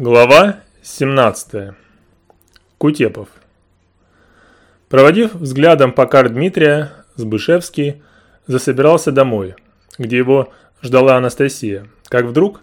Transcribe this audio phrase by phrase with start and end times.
[0.00, 1.74] Глава 17.
[2.78, 3.26] Кутепов.
[4.88, 8.00] Проводив взглядом Покар Дмитрия, Сбышевский
[8.46, 9.56] засобирался домой,
[9.98, 12.60] где его ждала Анастасия, как вдруг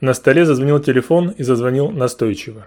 [0.00, 2.66] на столе зазвонил телефон и зазвонил настойчиво.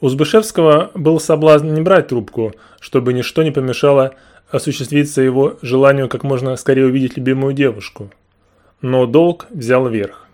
[0.00, 4.14] У Сбышевского был соблазн не брать трубку, чтобы ничто не помешало
[4.50, 8.10] осуществиться его желанию как можно скорее увидеть любимую девушку.
[8.80, 10.26] Но долг взял верх.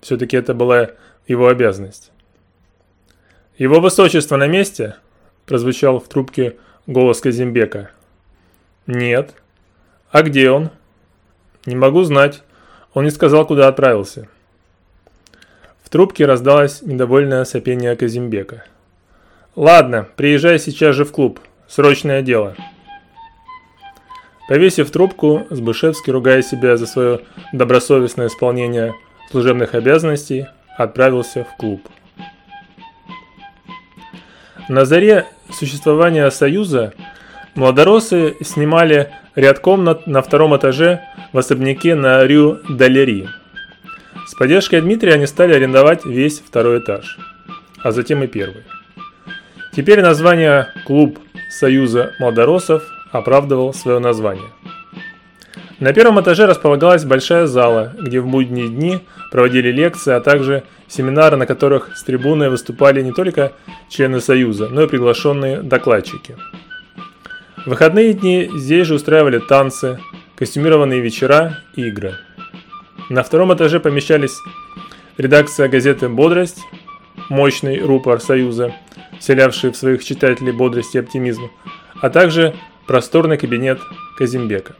[0.00, 0.90] Все-таки это была
[1.26, 2.12] его обязанность.
[3.58, 4.96] «Его высочество на месте?»–
[5.46, 7.90] прозвучал в трубке голос Казимбека.
[8.86, 9.34] «Нет».
[10.10, 10.70] «А где он?»
[11.64, 12.42] «Не могу знать.
[12.92, 14.28] Он не сказал, куда отправился».
[15.82, 18.64] В трубке раздалось недовольное сопение Казимбека.
[19.54, 21.40] «Ладно, приезжай сейчас же в клуб.
[21.68, 22.56] Срочное дело».
[24.48, 27.20] Повесив трубку, Сбышевский, ругая себя за свое
[27.52, 28.94] добросовестное исполнение
[29.30, 31.88] служебных обязанностей, отправился в клуб.
[34.68, 36.94] На заре существования Союза
[37.54, 43.28] молодоросы снимали ряд комнат на втором этаже в особняке на Рю Далери.
[44.26, 47.18] С поддержкой Дмитрия они стали арендовать весь второй этаж,
[47.82, 48.62] а затем и первый.
[49.74, 51.18] Теперь название «Клуб
[51.50, 54.48] Союза молодоросов» оправдывал свое название–
[55.82, 59.00] на первом этаже располагалась большая зала, где в будние дни
[59.32, 63.54] проводили лекции, а также семинары, на которых с трибуны выступали не только
[63.88, 66.36] члены Союза, но и приглашенные докладчики.
[67.64, 69.98] В выходные дни здесь же устраивали танцы,
[70.36, 72.14] костюмированные вечера и игры.
[73.08, 74.38] На втором этаже помещались
[75.18, 76.60] редакция газеты «Бодрость»,
[77.28, 78.72] мощный рупор Союза,
[79.18, 81.50] вселявший в своих читателей бодрость и оптимизм,
[82.00, 82.54] а также
[82.86, 83.80] просторный кабинет
[84.16, 84.76] Казимбека.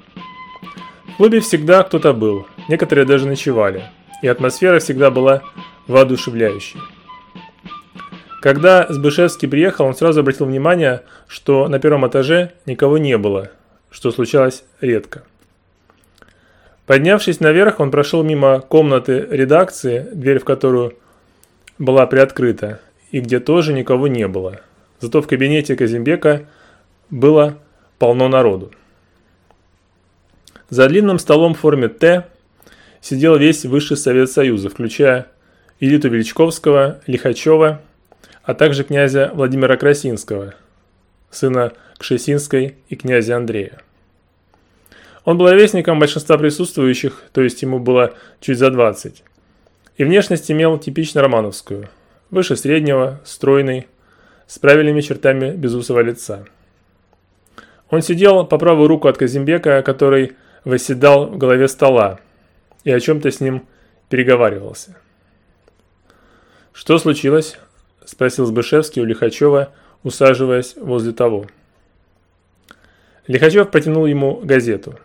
[1.13, 3.85] В клубе всегда кто-то был, некоторые даже ночевали,
[4.23, 5.43] и атмосфера всегда была
[5.87, 6.81] воодушевляющей.
[8.41, 13.51] Когда Сбышевский приехал, он сразу обратил внимание, что на первом этаже никого не было,
[13.91, 15.23] что случалось редко.
[16.87, 20.95] Поднявшись наверх, он прошел мимо комнаты редакции, дверь в которую
[21.79, 22.81] была приоткрыта,
[23.11, 24.61] и где тоже никого не было.
[24.99, 26.47] Зато в кабинете Казимбека
[27.11, 27.59] было
[27.99, 28.73] полно народу.
[30.73, 32.29] За длинным столом в форме «Т»
[33.03, 35.27] сидел весь Высший Совет Союза, включая
[35.81, 37.83] Илиту Величковского, Лихачева,
[38.43, 40.55] а также князя Владимира Красинского,
[41.31, 43.81] сына Кшесинской и князя Андрея.
[45.27, 49.25] Он был ровесником большинства присутствующих, то есть ему было чуть за 20,
[49.99, 51.91] и внешность имел типично романовскую,
[52.31, 53.89] выше среднего, стройный,
[54.47, 56.47] с правильными чертами безусого лица.
[57.91, 60.33] Он сидел по правую руку от Казимбека, который
[60.65, 62.21] восседал в голове стола
[62.85, 63.67] и о чем-то с ним
[64.09, 64.97] переговаривался.
[66.73, 67.59] «Что случилось?»–
[68.05, 69.73] спросил Сбышевский у Лихачева,
[70.03, 71.47] усаживаясь возле того.
[73.27, 74.99] Лихачев протянул ему газету.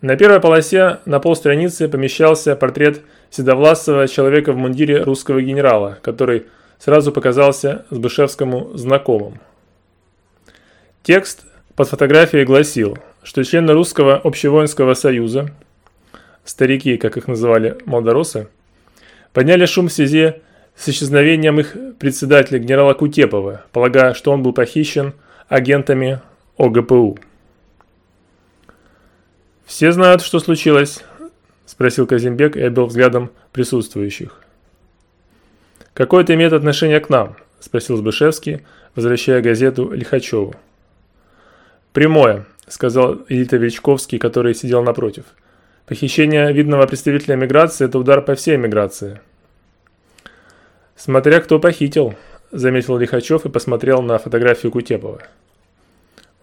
[0.00, 6.46] На первой полосе на полстраницы помещался портрет седовласого человека в мундире русского генерала, который
[6.78, 9.40] сразу показался Сбышевскому знакомым.
[11.02, 11.44] Текст
[11.76, 15.50] под фотографией гласил– что члены Русского общевоинского союза,
[16.44, 18.48] старики, как их называли молдоросы,
[19.32, 20.34] подняли шум в связи
[20.76, 25.14] с исчезновением их председателя генерала Кутепова, полагая, что он был похищен
[25.48, 26.20] агентами
[26.58, 27.18] ОГПУ.
[29.66, 31.04] «Все знают, что случилось?»–
[31.66, 34.40] спросил Казимбек и обвел взглядом присутствующих.
[35.94, 38.62] «Какое это имеет отношение к нам?»– спросил Збышевский,
[38.94, 40.54] возвращая газету Лихачеву.
[41.92, 45.24] «Прямое», сказал Элита Величковский, который сидел напротив.
[45.86, 49.20] Похищение видного представителя миграции– это удар по всей миграции.
[50.96, 52.14] Смотря кто похитил,
[52.52, 55.22] заметил Лихачев и посмотрел на фотографию Кутепова.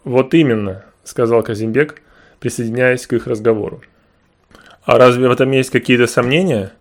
[0.04, 2.02] Вот именно, сказал Казимбек,
[2.40, 3.82] присоединяясь к их разговору.
[4.84, 6.74] А разве в этом есть какие-то сомнения?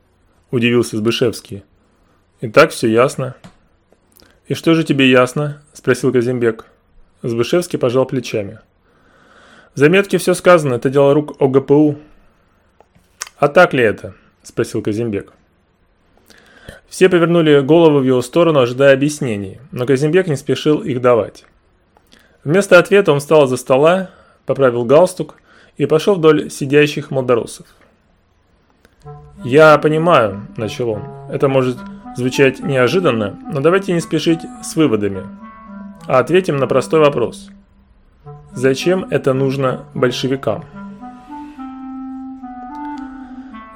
[0.51, 1.63] Удивился Збышевский.
[2.41, 3.37] И так все ясно.
[4.47, 5.63] И что же тебе ясно?
[5.75, 6.65] Спросил Казимбек.
[7.23, 8.61] Збышевский пожал плечами.
[9.75, 11.97] В заметке все сказано, это дело рук ОГПУ.
[13.37, 14.15] А так ли это?
[14.43, 15.33] Спросил Казимбек.
[16.89, 21.45] Все повернули голову в его сторону, ожидая объяснений, но Казимбек не спешил их давать.
[22.45, 24.11] Вместо ответа он встал за стола,
[24.47, 25.37] поправил галстук
[25.77, 27.67] и пошел вдоль сидящих молдоросов.
[29.45, 31.77] «Я понимаю»,– начал он,– «это может
[32.17, 35.25] звучать неожиданно, но давайте не спешить с выводами,
[36.07, 37.51] а ответим на простой вопрос–
[38.53, 40.65] Зачем это нужно большевикам?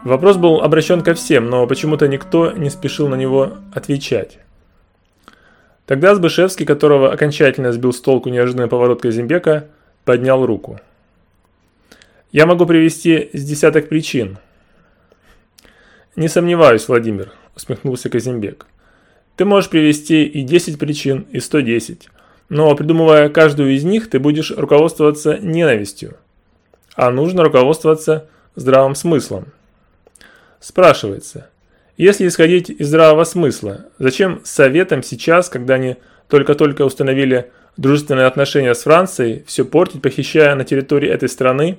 [0.02, 4.38] Вопрос был обращен ко всем, но почему-то никто не спешил на него отвечать.
[5.86, 9.68] Тогда Сбышевский, которого окончательно сбил с толку неожиданный поворот Казимбека,
[10.04, 10.80] поднял руку.
[12.32, 14.38] «Я могу привести с десяток причин».
[16.16, 18.66] «Не сомневаюсь, Владимир»,– усмехнулся Казимбек.
[19.36, 22.08] «Ты можешь привести и 10 причин, и 110,
[22.52, 26.18] но придумывая каждую из них, ты будешь руководствоваться ненавистью,
[26.94, 29.46] а нужно руководствоваться здравым смыслом».
[30.60, 31.48] Спрашивается,
[31.96, 35.96] если исходить из здравого смысла, зачем советам сейчас, когда они
[36.28, 41.78] только-только установили дружественные отношения с Францией, все портить, похищая на территории этой страны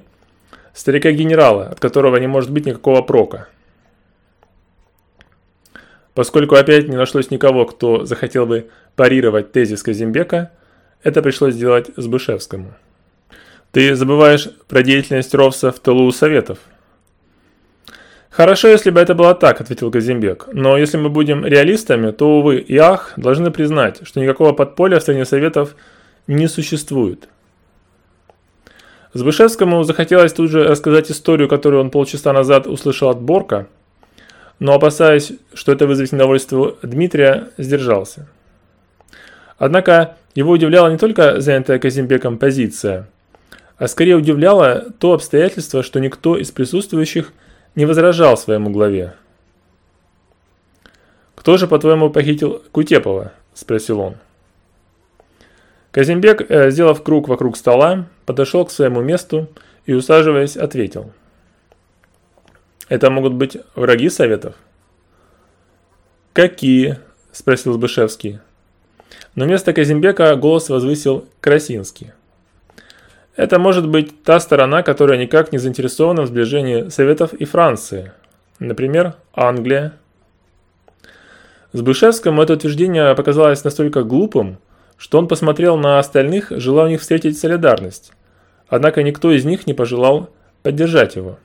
[0.73, 3.47] старика-генерала, от которого не может быть никакого прока?
[6.15, 10.49] Поскольку опять не нашлось никого, кто захотел бы парировать тезис Казимбека,
[11.03, 12.73] это пришлось сделать Сбышевскому.
[13.71, 16.59] Ты забываешь про деятельность Ровса в тылу Советов–
[18.35, 20.47] «Хорошо, если бы это было так»,– ответил Газимбек.
[20.51, 25.03] «Но если мы будем реалистами, то, увы и ах, должны признать, что никакого подполья в
[25.03, 25.75] стране Советов
[26.25, 27.29] не существует».
[29.13, 33.67] Збышевскому захотелось тут же рассказать историю, которую он полчаса назад услышал от Борка,
[34.57, 38.27] но, опасаясь, что это вызовет недовольство Дмитрия, сдержался.
[39.59, 43.07] Однако его удивляла не только занятая Казимбеком позиция,
[43.77, 47.31] а скорее удивляло то обстоятельство, что никто из присутствующих–
[47.75, 49.13] не возражал своему главе.
[51.35, 54.15] «Кто же, по-твоему, похитил Кутепова?»– спросил он.
[55.91, 59.47] Казимбек, э, сделав круг вокруг стола, подошел к своему месту
[59.85, 61.11] и, усаживаясь, ответил.
[62.87, 64.55] «Это могут быть враги Советов?»
[66.33, 66.99] «Какие?»–
[67.31, 68.39] спросил Збышевский.
[69.35, 72.11] Но вместо Казимбека голос возвысил Красинский.
[73.35, 78.11] Это может быть та сторона, которая никак не заинтересована в сближении Советов и Франции.
[78.59, 79.93] Например, Англия.
[81.73, 84.59] Сбышевскому это утверждение показалось настолько глупым,
[84.97, 88.13] что он посмотрел на остальных, желая у них встретить солидарность.
[88.67, 90.29] Однако никто из них не пожелал
[90.61, 91.39] поддержать его.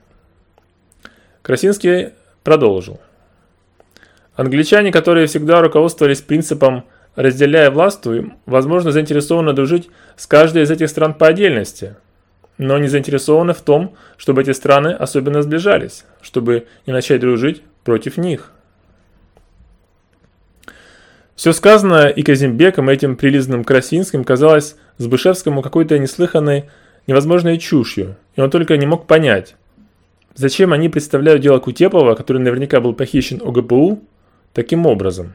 [1.41, 2.11] Красинский
[2.45, 3.01] продолжил.
[4.37, 6.85] Англичане, которые всегда руководствовались принципом
[7.17, 11.97] разделяя властвуем, возможно, заинтересованы дружить с каждой из этих стран по отдельности,
[12.59, 18.17] но не заинтересованы в том, чтобы эти страны особенно сближались, чтобы не начать дружить против
[18.17, 18.53] них.
[21.35, 26.69] Все сказанное и Казимбеком, и этим прилизанным Красинским казалось Збышевскому какой-то неслыханной,
[27.07, 29.55] невозможной чушью, и он только не мог понять,
[30.35, 34.03] зачем они представляют дело Кутепова, который наверняка был похищен ОГПУ,
[34.53, 35.35] таким образом.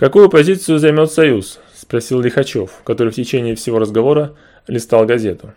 [0.00, 4.32] «Какую позицию займет Союз?»– спросил Лихачев, который в течение всего разговора
[4.66, 5.52] листал газету.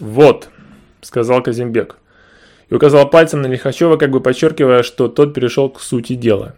[0.00, 0.48] «Вот»,–
[1.00, 1.94] сказал Казимбек,
[2.70, 6.56] и указал пальцем на Лихачева, как бы подчеркивая, что тот перешел к сути дела.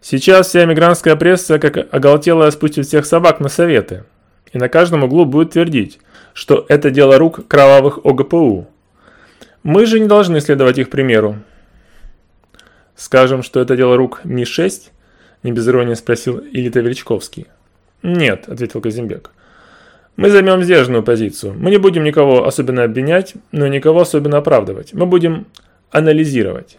[0.00, 4.04] «Сейчас вся эмигрантская пресса, как оголтелая, спустит всех собак на советы,
[4.52, 5.98] и на каждом углу будет твердить,
[6.34, 8.68] что это дело рук кровавых ОГПУ.
[9.64, 11.38] Мы же не должны следовать их примеру.
[12.94, 14.90] Скажем, что это дело рук Ми-6–
[15.42, 17.46] не без иронии спросил Илита Величковский.
[18.02, 19.30] «Нет»,– ответил Казимбек.
[20.16, 21.54] «Мы займем сдержанную позицию.
[21.54, 24.92] Мы не будем никого особенно обвинять, но никого особенно оправдывать.
[24.92, 25.46] Мы будем
[25.90, 26.78] анализировать».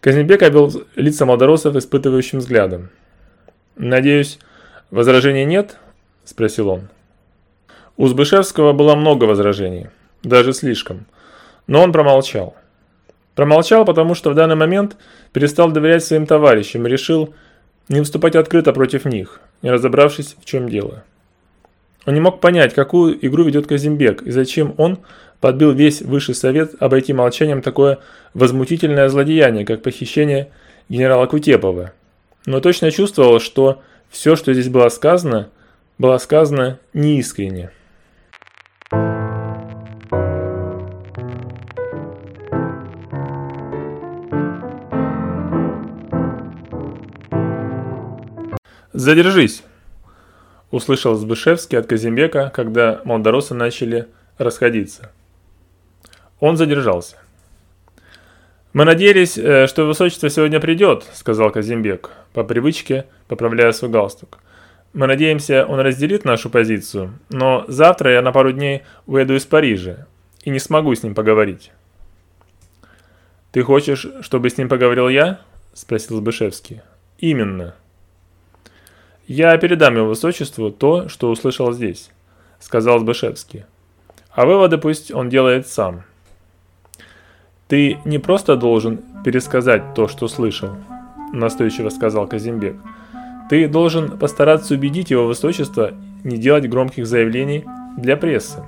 [0.00, 2.90] Казимбек обвел лица молдоросов испытывающим взглядом.
[3.76, 4.38] «Надеюсь,
[4.90, 5.78] возражений нет?»–
[6.24, 6.88] спросил он.
[7.96, 9.88] У Збышевского было много возражений,
[10.22, 11.06] даже слишком,
[11.66, 12.56] но он промолчал.
[13.34, 14.96] Промолчал, потому что в данный момент
[15.32, 17.34] перестал доверять своим товарищам и решил
[17.88, 21.04] не выступать открыто против них, не разобравшись, в чем дело.
[22.06, 24.98] Он не мог понять, какую игру ведет Казимбек и зачем он
[25.40, 27.98] подбил весь высший совет обойти молчанием такое
[28.34, 30.50] возмутительное злодеяние, как похищение
[30.88, 31.92] генерала Кутепова.
[32.46, 35.48] Но точно чувствовал, что все, что здесь было сказано,
[35.98, 37.70] было сказано неискренне.
[49.04, 49.62] «Задержись!»–
[50.70, 54.08] услышал Збышевский от Казимбека, когда молдоросы начали
[54.38, 55.12] расходиться.
[56.40, 57.16] Он задержался.
[58.72, 64.38] «Мы надеялись, э, что высочество сегодня придет»,– сказал Казимбек, по привычке поправляя свой галстук.
[64.94, 70.06] «Мы надеемся, он разделит нашу позицию, но завтра я на пару дней уеду из Парижа
[70.44, 71.72] и не смогу с ним поговорить».
[73.52, 75.40] «Ты хочешь, чтобы с ним поговорил я?»–
[75.74, 76.80] спросил Збышевский.
[77.18, 77.74] «Именно».
[79.26, 82.10] «Я передам его высочеству то, что услышал здесь»,–
[82.60, 83.64] сказал Сбышевский.
[84.30, 86.04] «А выводы пусть он делает сам».
[87.68, 90.70] Ты не просто должен пересказать то, что слышал,
[91.32, 92.76] настойчиво сказал Казимбек.
[93.48, 95.92] Ты должен постараться убедить его высочество
[96.24, 97.64] не делать громких заявлений
[97.96, 98.62] для прессы.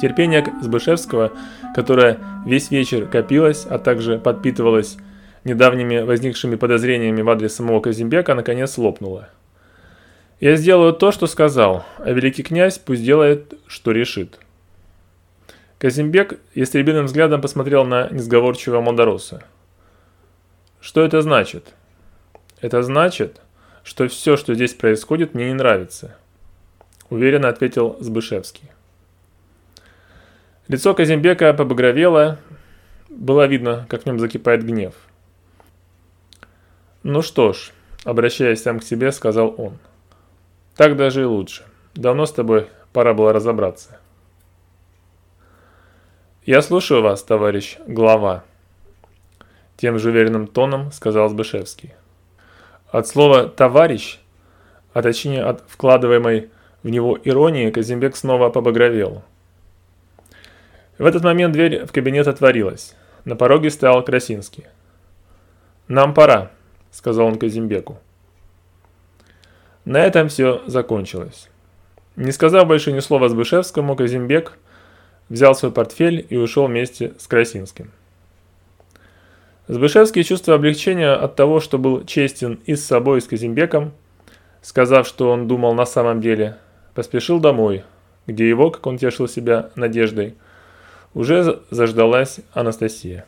[0.00, 1.32] Терпение Збышевского,
[1.74, 4.96] которое весь вечер копилось, а также подпитывалось
[5.44, 9.28] недавними возникшими подозрениями в адрес самого Казимбека, наконец лопнуло.
[10.40, 14.38] «Я сделаю то, что сказал, а великий князь пусть делает, что решит».
[15.78, 19.44] Казимбек ястребиным взглядом посмотрел на несговорчивого Мондароса.
[20.80, 21.74] «Что это значит?»
[22.60, 23.42] «Это значит,
[23.82, 26.16] что все, что здесь происходит, мне не нравится»,–
[27.10, 28.70] уверенно ответил Збышевский.
[30.68, 32.38] Лицо Казимбека побагровело,
[33.10, 34.94] было видно, как в нем закипает гнев.
[37.04, 37.70] «Ну что ж»,–
[38.04, 39.78] обращаясь сам к себе, сказал он,–
[40.76, 41.62] «так даже и лучше.
[41.94, 44.00] Давно с тобой пора было разобраться».
[46.44, 48.42] «Я слушаю вас, товарищ глава»,–
[49.76, 51.94] тем же уверенным тоном сказал Збышевский.
[52.90, 54.18] От слова «товарищ»,
[54.92, 56.50] а точнее от вкладываемой
[56.82, 59.22] в него иронии, Казимбек снова побагровел–
[60.96, 62.94] в этот момент дверь в кабинет отворилась.
[63.24, 64.64] На пороге стоял Красинский.
[65.88, 66.52] «Нам пора»,—
[66.94, 67.98] сказал он Казимбеку.
[69.84, 71.50] На этом все закончилось.
[72.16, 74.56] Не сказав больше ни слова Збышевскому, Казимбек
[75.28, 77.90] взял свой портфель и ушел вместе с Красинским.
[79.66, 83.92] Збышевский, чувствуя облегчения от того, что был честен и с собой, и с Казимбеком,
[84.62, 86.58] сказав, что он думал на самом деле,
[86.94, 87.82] поспешил домой,
[88.26, 90.34] где его, как он тешил себя надеждой,
[91.12, 93.26] уже заждалась Анастасия.